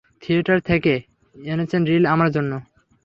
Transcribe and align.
Theatre 0.21 0.59
থেকে 0.61 0.93
এনেছেন 1.35 1.81
reel 1.85 2.03
আমার 2.05 2.29
জন্য। 2.31 2.51